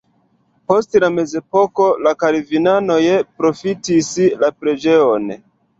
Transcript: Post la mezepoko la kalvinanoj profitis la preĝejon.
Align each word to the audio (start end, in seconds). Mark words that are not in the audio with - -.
Post 0.71 0.97
la 1.03 1.09
mezepoko 1.17 1.91
la 2.07 2.15
kalvinanoj 2.25 2.99
profitis 3.43 4.13
la 4.45 4.55
preĝejon. 4.61 5.35